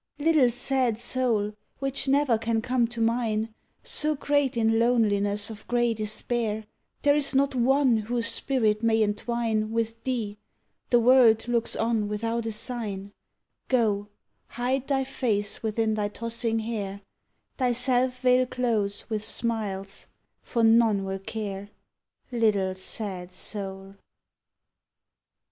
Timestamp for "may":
8.81-9.03